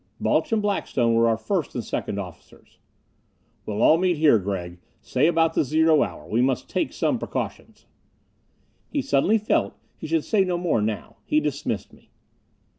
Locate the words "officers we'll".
2.19-3.83